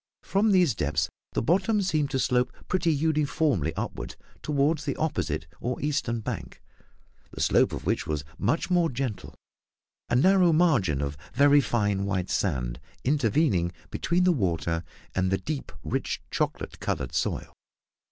[0.23, 5.79] From these depths the bottom seemed to slope pretty uniformly upward towards the opposite or
[5.79, 6.59] eastern bank,
[7.29, 9.35] the slope of which was much more gentle,
[10.09, 14.83] a narrow margin of very fine white sand intervening between the water
[15.13, 17.53] and the deep, rich, chocolate coloured soil.